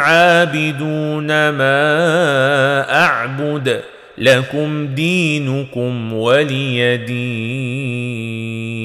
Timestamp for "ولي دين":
6.12-8.77